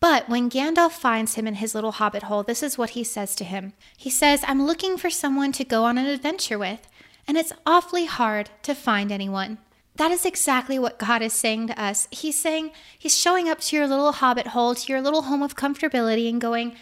But 0.00 0.28
when 0.28 0.48
Gandalf 0.48 0.92
finds 0.92 1.34
him 1.34 1.48
in 1.48 1.56
his 1.56 1.74
little 1.74 1.92
hobbit 1.92 2.24
hole, 2.24 2.44
this 2.44 2.62
is 2.62 2.78
what 2.78 2.90
he 2.90 3.02
says 3.02 3.34
to 3.34 3.44
him. 3.44 3.72
He 3.96 4.10
says, 4.10 4.44
I'm 4.46 4.64
looking 4.64 4.96
for 4.96 5.10
someone 5.10 5.50
to 5.52 5.64
go 5.64 5.84
on 5.84 5.98
an 5.98 6.06
adventure 6.06 6.58
with, 6.58 6.86
and 7.26 7.36
it's 7.36 7.52
awfully 7.66 8.04
hard 8.04 8.50
to 8.62 8.74
find 8.74 9.10
anyone. 9.10 9.58
That 9.98 10.12
is 10.12 10.24
exactly 10.24 10.78
what 10.78 10.98
God 10.98 11.22
is 11.22 11.32
saying 11.32 11.66
to 11.66 11.80
us. 11.80 12.06
He's 12.12 12.40
saying, 12.40 12.70
He's 12.96 13.16
showing 13.16 13.48
up 13.48 13.60
to 13.62 13.76
your 13.76 13.88
little 13.88 14.12
hobbit 14.12 14.48
hole, 14.48 14.74
to 14.74 14.92
your 14.92 15.02
little 15.02 15.22
home 15.22 15.42
of 15.42 15.56
comfortability, 15.56 16.28
and 16.28 16.40
going, 16.40 16.76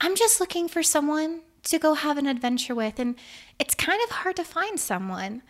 I'm 0.00 0.16
just 0.16 0.40
looking 0.40 0.66
for 0.68 0.82
someone 0.82 1.42
to 1.64 1.78
go 1.78 1.92
have 1.92 2.16
an 2.16 2.26
adventure 2.26 2.74
with. 2.74 2.98
And 2.98 3.16
it's 3.58 3.74
kind 3.74 4.00
of 4.04 4.10
hard 4.10 4.36
to 4.36 4.44
find 4.44 4.80
someone, 4.80 5.42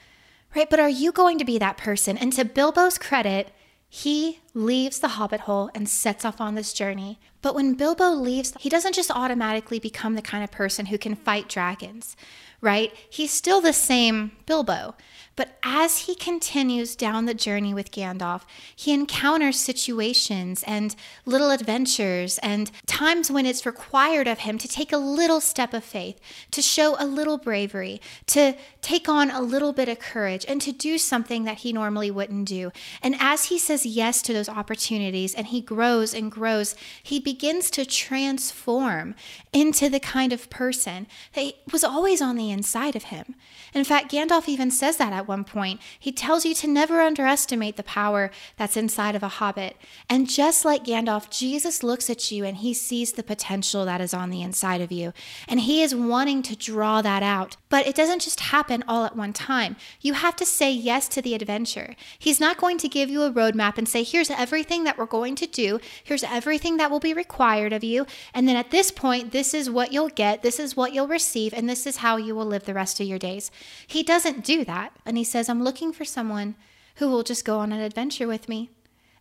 right? 0.57 0.69
But 0.69 0.81
are 0.81 0.89
you 0.89 1.13
going 1.13 1.39
to 1.39 1.45
be 1.45 1.57
that 1.59 1.77
person? 1.77 2.19
And 2.19 2.33
to 2.33 2.45
Bilbo's 2.45 2.99
credit, 2.99 3.53
he 3.89 4.41
leaves 4.53 4.99
the 4.99 5.09
hobbit 5.09 5.41
hole 5.41 5.71
and 5.73 5.89
sets 5.89 6.25
off 6.25 6.41
on 6.41 6.57
this 6.57 6.73
journey. 6.73 7.21
But 7.43 7.55
when 7.55 7.75
Bilbo 7.75 8.11
leaves, 8.11 8.55
he 8.59 8.69
doesn't 8.69 8.97
just 8.97 9.13
automatically 9.13 9.79
become 9.79 10.15
the 10.15 10.23
kind 10.23 10.43
of 10.43 10.51
person 10.51 10.87
who 10.87 10.99
can 10.99 11.15
fight 11.15 11.49
dragons, 11.49 12.17
right? 12.61 12.93
He's 13.09 13.31
still 13.31 13.61
the 13.61 13.73
same 13.73 14.33
Bilbo. 14.47 14.97
But 15.37 15.59
as 15.65 16.01
he 16.01 16.15
continues 16.15 16.95
down 16.95 17.25
the 17.25 17.35
journey 17.35 17.75
with 17.75 17.91
Gandalf, 17.91 18.43
he 18.77 18.93
encounters 18.93 19.59
situations 19.59 20.63
and 20.67 20.95
little 21.27 21.51
adventures 21.51 22.39
and 22.39 22.71
times 22.87 23.31
when 23.31 23.45
it's 23.45 23.67
required 23.67 24.29
of 24.29 24.41
him 24.41 24.59
to 24.59 24.69
take 24.69 24.93
a 24.93 24.97
little 24.97 25.41
step 25.41 25.75
of 25.75 25.83
faith, 25.83 26.21
to 26.53 26.63
show 26.63 26.97
a 26.99 27.07
little 27.07 27.39
bravery, 27.39 28.01
to 28.27 28.55
take 28.81 29.09
on 29.09 29.31
a 29.31 29.41
little 29.41 29.73
bit 29.73 29.89
of 29.89 29.99
courage, 29.99 30.45
and 30.47 30.63
to 30.63 30.71
do 30.71 30.99
something 30.99 31.45
that 31.45 31.59
he 31.59 31.73
normally 31.73 32.11
wouldn't 32.11 32.47
do. 32.47 32.71
And 33.03 33.17
as 33.19 33.47
he 33.47 33.59
says 33.59 33.85
yes 33.85 34.23
to 34.23 34.33
those 34.33 34.49
opportunities 34.49 35.35
and 35.35 35.49
he 35.49 35.61
grows 35.61 36.15
and 36.15 36.31
grows, 36.31 36.77
he 37.03 37.19
begins 37.19 37.71
to 37.73 37.85
transform 37.85 39.15
into 39.53 39.89
the 39.89 40.01
kind 40.01 40.33
of 40.33 40.49
person 40.51 41.09
that 41.33 41.55
was 41.73 41.83
always 41.83 42.23
on 42.23 42.37
the 42.37 42.53
inside 42.53 42.95
of 42.95 43.05
him. 43.05 43.35
In 43.73 43.83
fact, 43.83 44.13
Gandalf 44.13 44.49
even 44.49 44.71
says 44.71 44.99
that 44.99 45.13
at 45.13 45.24
one 45.29 45.45
point. 45.45 45.81
He 45.99 46.13
tells 46.13 46.45
you 46.45 46.55
to 46.55 46.67
never 46.67 47.01
underestimate 47.01 47.77
the 47.77 47.83
power 47.83 48.31
that's 48.57 48.77
inside 48.77 49.17
of 49.17 49.23
a 49.23 49.29
hobbit. 49.29 49.77
And 50.09 50.29
just 50.29 50.65
like 50.65 50.85
Gandalf, 50.85 51.31
Jesus 51.31 51.83
looks 51.83 52.09
at 52.09 52.31
you 52.31 52.45
and 52.45 52.59
he 52.59 52.75
sees 52.75 53.13
the 53.13 53.23
potential 53.23 53.85
that 53.85 54.01
is 54.01 54.15
on 54.15 54.31
the 54.31 54.43
inside 54.43 54.81
of 54.81 54.93
you. 54.93 55.13
And 55.49 55.61
he 55.61 55.83
is 55.83 55.95
wanting 55.95 56.43
to 56.43 56.57
draw 56.57 57.03
that 57.03 57.23
out. 57.23 57.57
But 57.69 57.87
it 57.87 57.95
doesn't 57.95 58.23
just 58.23 58.41
happen 58.41 58.85
all 58.87 59.05
at 59.05 59.17
one 59.17 59.33
time. 59.33 59.77
You 60.01 60.15
have 60.15 60.37
to 60.37 60.47
say 60.47 60.71
yes 60.71 61.09
to 61.09 61.23
the 61.23 61.35
adventure. 61.35 61.97
He's 62.19 62.41
not 62.41 62.59
going 62.59 62.79
to 62.79 62.89
give 62.89 63.11
you 63.11 63.23
a 63.23 63.33
roadmap 63.33 63.79
and 63.79 63.89
say, 63.89 64.03
here's 64.05 64.31
everything 64.31 64.85
that 64.85 64.97
we're 64.97 65.07
going 65.07 65.35
to 65.37 65.47
do, 65.47 65.81
here's 66.03 66.25
everything 66.25 66.77
that 66.77 66.91
will 66.91 67.01
be 67.01 67.15
required 67.15 67.73
of 67.73 67.83
you. 67.83 68.07
And 68.33 68.47
then 68.47 68.57
at 68.57 68.71
this 68.71 68.91
point, 68.91 69.33
this 69.33 69.55
is 69.55 69.71
what 69.71 69.93
you'll 69.93 70.09
get, 70.09 70.43
this 70.43 70.61
is 70.61 70.77
what 70.77 70.93
you'll 70.93 71.09
receive, 71.09 71.53
and 71.53 71.69
this 71.69 71.87
is 71.87 71.99
how 71.99 72.17
you 72.17 72.35
will 72.35 72.47
live 72.47 72.65
the 72.65 72.75
rest 72.75 73.01
of 73.01 73.07
your 73.07 73.19
days. 73.19 73.51
He 73.87 74.03
doesn't 74.03 74.45
do 74.45 74.65
that. 74.65 74.93
And 75.15 75.19
he 75.19 75.23
says, 75.23 75.49
I'm 75.49 75.63
looking 75.63 75.93
for 75.93 76.05
someone 76.05 76.57
who 76.97 77.09
will 77.09 77.23
just 77.23 77.45
go 77.45 77.61
on 77.61 77.71
an 77.71 77.79
adventure 77.79 78.27
with 78.27 78.49
me. 78.49 78.71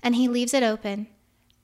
And 0.01 0.15
he 0.15 0.27
leaves 0.27 0.51
it 0.51 0.63
open. 0.63 1.05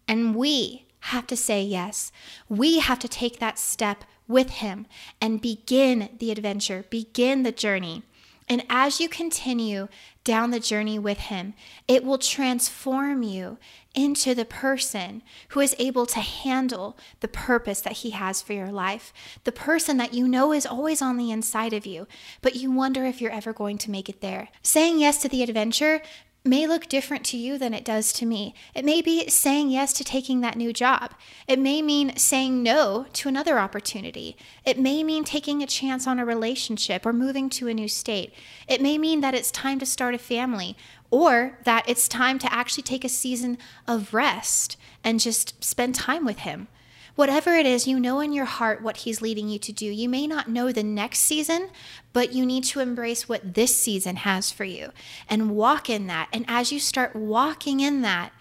And 0.07 0.36
we 0.36 0.86
have 1.00 1.25
to 1.25 1.36
say 1.36 1.63
yes. 1.63 2.12
We 2.48 2.77
have 2.77 3.00
to 3.00 3.07
take 3.07 3.39
that 3.39 3.57
step 3.57 4.03
with 4.27 4.51
him 4.51 4.86
and 5.19 5.41
begin 5.41 6.09
the 6.19 6.29
adventure, 6.29 6.86
begin 6.91 7.41
the 7.41 7.51
journey. 7.51 8.03
And 8.49 8.65
as 8.67 8.99
you 8.99 9.07
continue 9.07 9.87
down 10.23 10.49
the 10.49 10.59
journey 10.59 10.97
with 10.97 11.19
Him, 11.19 11.53
it 11.87 12.03
will 12.03 12.17
transform 12.17 13.21
you 13.21 13.59
into 13.93 14.33
the 14.33 14.45
person 14.45 15.21
who 15.49 15.59
is 15.59 15.75
able 15.77 16.07
to 16.07 16.19
handle 16.19 16.97
the 17.19 17.27
purpose 17.27 17.81
that 17.81 17.97
He 17.97 18.09
has 18.09 18.41
for 18.41 18.53
your 18.53 18.71
life. 18.71 19.13
The 19.43 19.51
person 19.51 19.97
that 19.97 20.13
you 20.13 20.27
know 20.27 20.51
is 20.51 20.65
always 20.65 21.01
on 21.01 21.17
the 21.17 21.31
inside 21.31 21.73
of 21.73 21.85
you, 21.85 22.07
but 22.41 22.55
you 22.55 22.71
wonder 22.71 23.05
if 23.05 23.21
you're 23.21 23.31
ever 23.31 23.53
going 23.53 23.77
to 23.79 23.91
make 23.91 24.09
it 24.09 24.21
there. 24.21 24.49
Saying 24.63 24.99
yes 24.99 25.21
to 25.21 25.29
the 25.29 25.43
adventure 25.43 26.01
may 26.46 26.65
look 26.65 26.88
different 26.88 27.25
to 27.25 27.38
you 27.38 27.58
than 27.58 27.74
it 27.74 27.84
does 27.84 28.13
to 28.13 28.25
me. 28.25 28.53
It 28.74 28.86
may 28.86 29.01
be 29.01 29.27
saying 29.27 29.69
yes 29.69 29.91
to 29.93 30.03
taking 30.03 30.41
that 30.41 30.55
new 30.55 30.72
job. 30.72 31.13
It 31.48 31.60
may 31.60 31.81
mean 31.81 32.15
saying 32.15 32.63
no 32.63 33.05
to 33.13 33.29
another 33.29 33.60
opportunity. 33.60 34.38
It 34.65 34.79
may 34.79 35.03
mean 35.03 35.24
taking 35.24 35.62
a 35.62 35.67
chance 35.67 36.08
on 36.08 36.17
a 36.17 36.25
relationship 36.25 37.05
or 37.05 37.13
moving 37.13 37.50
to 37.51 37.67
a 37.67 37.74
new 37.74 37.88
state. 37.88 38.34
It 38.67 38.81
may 38.81 38.98
mean 38.98 39.22
that 39.22 39.36
it's 39.36 39.51
time 39.51 39.79
to 39.79 39.86
start 39.86 40.15
a 40.15 40.19
family 40.19 40.77
or 41.12 41.60
that 41.65 41.84
it's 41.88 42.08
time 42.08 42.39
to 42.39 42.53
actually 42.53 42.84
take 42.84 43.03
a 43.03 43.10
season 43.10 43.58
of 43.88 44.13
rest 44.13 44.77
and 45.03 45.19
just 45.19 45.62
spend 45.63 45.96
time 45.96 46.25
with 46.25 46.39
Him. 46.39 46.67
Whatever 47.15 47.55
it 47.55 47.65
is, 47.65 47.87
you 47.87 47.99
know 47.99 48.19
in 48.19 48.33
your 48.33 48.45
heart 48.45 48.81
what 48.81 48.97
He's 48.97 49.21
leading 49.21 49.49
you 49.49 49.59
to 49.59 49.71
do. 49.71 49.85
You 49.85 50.07
may 50.07 50.27
not 50.27 50.47
know 50.47 50.71
the 50.71 50.83
next 50.83 51.19
season, 51.19 51.69
but 52.13 52.33
you 52.33 52.45
need 52.45 52.63
to 52.65 52.79
embrace 52.79 53.27
what 53.27 53.53
this 53.53 53.75
season 53.75 54.17
has 54.17 54.51
for 54.51 54.63
you 54.63 54.91
and 55.27 55.51
walk 55.51 55.89
in 55.89 56.07
that. 56.07 56.29
And 56.31 56.45
as 56.47 56.71
you 56.71 56.79
start 56.79 57.15
walking 57.15 57.79
in 57.79 58.01
that, 58.01 58.31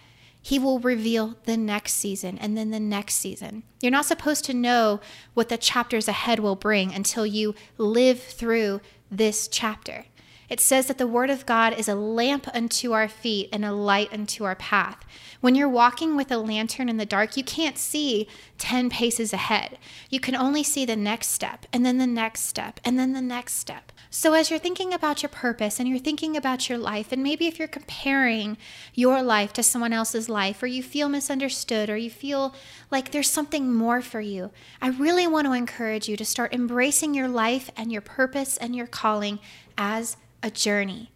he 0.40 0.58
will 0.58 0.78
reveal 0.78 1.36
the 1.44 1.56
next 1.56 1.94
season 1.94 2.38
and 2.38 2.56
then 2.56 2.70
the 2.70 2.80
next 2.80 3.16
season. 3.16 3.64
You're 3.82 3.92
not 3.92 4.06
supposed 4.06 4.44
to 4.46 4.54
know 4.54 5.00
what 5.34 5.48
the 5.48 5.58
chapters 5.58 6.08
ahead 6.08 6.38
will 6.38 6.56
bring 6.56 6.94
until 6.94 7.26
you 7.26 7.54
live 7.76 8.22
through 8.22 8.80
this 9.10 9.48
chapter. 9.48 10.06
It 10.48 10.60
says 10.60 10.86
that 10.86 10.96
the 10.96 11.06
Word 11.06 11.28
of 11.28 11.44
God 11.44 11.78
is 11.78 11.88
a 11.88 11.94
lamp 11.94 12.48
unto 12.54 12.92
our 12.92 13.08
feet 13.08 13.50
and 13.52 13.64
a 13.64 13.72
light 13.72 14.12
unto 14.12 14.44
our 14.44 14.54
path. 14.54 15.04
When 15.40 15.54
you're 15.54 15.68
walking 15.68 16.16
with 16.16 16.32
a 16.32 16.38
lantern 16.38 16.88
in 16.88 16.96
the 16.96 17.06
dark, 17.06 17.36
you 17.36 17.44
can't 17.44 17.76
see 17.76 18.26
10 18.56 18.88
paces 18.88 19.32
ahead. 19.32 19.78
You 20.08 20.20
can 20.20 20.34
only 20.34 20.62
see 20.62 20.84
the 20.84 20.96
next 20.96 21.28
step, 21.28 21.66
and 21.72 21.84
then 21.84 21.98
the 21.98 22.06
next 22.06 22.40
step, 22.40 22.80
and 22.84 22.98
then 22.98 23.12
the 23.12 23.20
next 23.20 23.54
step. 23.54 23.92
So, 24.10 24.32
as 24.32 24.48
you're 24.48 24.58
thinking 24.58 24.94
about 24.94 25.22
your 25.22 25.28
purpose 25.28 25.78
and 25.78 25.86
you're 25.86 25.98
thinking 25.98 26.34
about 26.34 26.68
your 26.68 26.78
life, 26.78 27.12
and 27.12 27.22
maybe 27.22 27.46
if 27.46 27.58
you're 27.58 27.68
comparing 27.68 28.56
your 28.94 29.22
life 29.22 29.52
to 29.52 29.62
someone 29.62 29.92
else's 29.92 30.30
life, 30.30 30.62
or 30.62 30.66
you 30.66 30.82
feel 30.82 31.10
misunderstood, 31.10 31.90
or 31.90 31.96
you 31.98 32.10
feel 32.10 32.54
like 32.90 33.10
there's 33.10 33.30
something 33.30 33.74
more 33.74 34.00
for 34.00 34.22
you, 34.22 34.50
I 34.80 34.88
really 34.88 35.26
want 35.26 35.46
to 35.46 35.52
encourage 35.52 36.08
you 36.08 36.16
to 36.16 36.24
start 36.24 36.54
embracing 36.54 37.12
your 37.12 37.28
life 37.28 37.70
and 37.76 37.92
your 37.92 38.00
purpose 38.00 38.56
and 38.56 38.74
your 38.74 38.86
calling 38.86 39.40
as 39.76 40.16
a 40.42 40.50
journey 40.50 41.10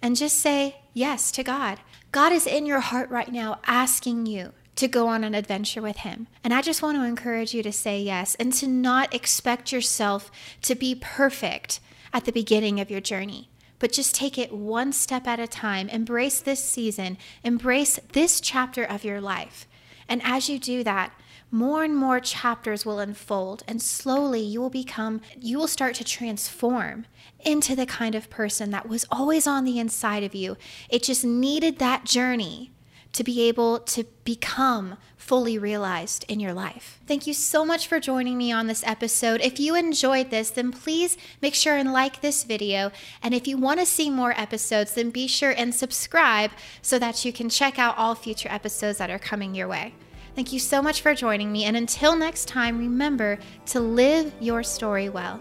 and 0.00 0.16
just 0.16 0.38
say 0.38 0.76
yes 0.92 1.30
to 1.32 1.42
God. 1.42 1.80
God 2.12 2.32
is 2.32 2.46
in 2.46 2.66
your 2.66 2.80
heart 2.80 3.10
right 3.10 3.30
now 3.30 3.60
asking 3.66 4.26
you 4.26 4.52
to 4.76 4.88
go 4.88 5.08
on 5.08 5.24
an 5.24 5.34
adventure 5.34 5.82
with 5.82 5.98
Him. 5.98 6.28
And 6.44 6.54
I 6.54 6.62
just 6.62 6.82
want 6.82 6.96
to 6.96 7.04
encourage 7.04 7.52
you 7.52 7.62
to 7.64 7.72
say 7.72 8.00
yes 8.00 8.36
and 8.36 8.52
to 8.54 8.68
not 8.68 9.12
expect 9.12 9.72
yourself 9.72 10.30
to 10.62 10.74
be 10.74 10.94
perfect 10.94 11.80
at 12.12 12.24
the 12.24 12.32
beginning 12.32 12.80
of 12.80 12.90
your 12.90 13.00
journey. 13.00 13.50
But 13.80 13.92
just 13.92 14.14
take 14.14 14.38
it 14.38 14.52
one 14.52 14.92
step 14.92 15.26
at 15.26 15.40
a 15.40 15.46
time. 15.46 15.88
Embrace 15.88 16.40
this 16.40 16.64
season. 16.64 17.18
Embrace 17.44 17.98
this 18.12 18.40
chapter 18.40 18.84
of 18.84 19.04
your 19.04 19.20
life. 19.20 19.66
And 20.08 20.22
as 20.24 20.48
you 20.48 20.58
do 20.58 20.82
that, 20.84 21.12
more 21.50 21.84
and 21.84 21.96
more 21.96 22.20
chapters 22.20 22.84
will 22.84 22.98
unfold, 22.98 23.62
and 23.66 23.80
slowly 23.80 24.40
you 24.40 24.60
will 24.60 24.70
become, 24.70 25.20
you 25.38 25.58
will 25.58 25.68
start 25.68 25.94
to 25.96 26.04
transform 26.04 27.06
into 27.40 27.74
the 27.74 27.86
kind 27.86 28.14
of 28.14 28.30
person 28.30 28.70
that 28.70 28.88
was 28.88 29.06
always 29.10 29.46
on 29.46 29.64
the 29.64 29.78
inside 29.78 30.22
of 30.22 30.34
you. 30.34 30.56
It 30.88 31.02
just 31.02 31.24
needed 31.24 31.78
that 31.78 32.04
journey 32.04 32.72
to 33.12 33.24
be 33.24 33.48
able 33.48 33.80
to 33.80 34.04
become 34.24 34.96
fully 35.16 35.58
realized 35.58 36.24
in 36.28 36.40
your 36.40 36.52
life. 36.52 37.00
Thank 37.06 37.26
you 37.26 37.34
so 37.34 37.64
much 37.64 37.86
for 37.86 38.00
joining 38.00 38.38
me 38.38 38.52
on 38.52 38.66
this 38.66 38.84
episode. 38.86 39.40
If 39.40 39.58
you 39.58 39.74
enjoyed 39.74 40.30
this, 40.30 40.50
then 40.50 40.72
please 40.72 41.16
make 41.42 41.54
sure 41.54 41.76
and 41.76 41.92
like 41.92 42.20
this 42.20 42.44
video. 42.44 42.92
And 43.22 43.34
if 43.34 43.46
you 43.46 43.56
want 43.56 43.80
to 43.80 43.86
see 43.86 44.10
more 44.10 44.38
episodes, 44.38 44.94
then 44.94 45.10
be 45.10 45.26
sure 45.26 45.50
and 45.50 45.74
subscribe 45.74 46.50
so 46.82 46.98
that 46.98 47.24
you 47.24 47.32
can 47.32 47.48
check 47.48 47.78
out 47.78 47.98
all 47.98 48.14
future 48.14 48.48
episodes 48.50 48.98
that 48.98 49.10
are 49.10 49.18
coming 49.18 49.54
your 49.54 49.68
way. 49.68 49.94
Thank 50.38 50.52
you 50.52 50.60
so 50.60 50.80
much 50.80 51.00
for 51.00 51.16
joining 51.16 51.50
me. 51.50 51.64
And 51.64 51.76
until 51.76 52.14
next 52.14 52.46
time, 52.46 52.78
remember 52.78 53.40
to 53.66 53.80
live 53.80 54.32
your 54.38 54.62
story 54.62 55.08
well. 55.08 55.40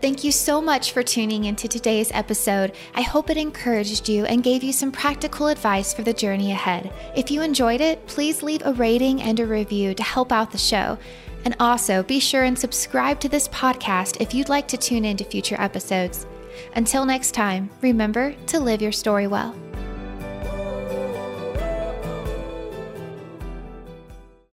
Thank 0.00 0.24
you 0.24 0.32
so 0.32 0.60
much 0.60 0.90
for 0.90 1.04
tuning 1.04 1.44
into 1.44 1.68
today's 1.68 2.10
episode. 2.10 2.74
I 2.96 3.02
hope 3.02 3.30
it 3.30 3.36
encouraged 3.36 4.08
you 4.08 4.24
and 4.24 4.42
gave 4.42 4.64
you 4.64 4.72
some 4.72 4.90
practical 4.90 5.46
advice 5.46 5.94
for 5.94 6.02
the 6.02 6.12
journey 6.12 6.50
ahead. 6.50 6.92
If 7.14 7.30
you 7.30 7.42
enjoyed 7.42 7.80
it, 7.80 8.04
please 8.08 8.42
leave 8.42 8.62
a 8.64 8.72
rating 8.72 9.22
and 9.22 9.38
a 9.38 9.46
review 9.46 9.94
to 9.94 10.02
help 10.02 10.32
out 10.32 10.50
the 10.50 10.58
show. 10.58 10.98
And 11.44 11.54
also 11.60 12.02
be 12.02 12.18
sure 12.18 12.42
and 12.42 12.58
subscribe 12.58 13.20
to 13.20 13.28
this 13.28 13.46
podcast 13.46 14.20
if 14.20 14.34
you'd 14.34 14.48
like 14.48 14.66
to 14.66 14.76
tune 14.76 15.04
in 15.04 15.16
to 15.18 15.24
future 15.24 15.60
episodes. 15.60 16.26
Until 16.74 17.06
next 17.06 17.34
time, 17.34 17.70
remember 17.82 18.34
to 18.48 18.58
live 18.58 18.82
your 18.82 18.90
story 18.90 19.28
well. 19.28 19.54